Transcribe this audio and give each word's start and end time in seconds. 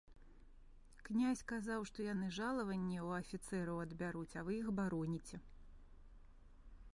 Князь 1.09 1.41
казаў, 1.51 1.81
што 1.91 2.07
яны 2.13 2.29
жалаванне 2.37 2.97
ў 3.07 3.27
афіцэраў 3.27 3.77
адбяруць, 3.85 4.37
а 4.41 4.45
вы 4.49 4.57
іх 4.61 4.67
бароніце. 4.81 5.37